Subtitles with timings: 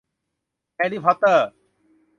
[0.75, 1.49] แฮร์รี่ พอตเตอร์